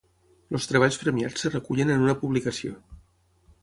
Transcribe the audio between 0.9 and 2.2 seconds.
premiats es recullen en una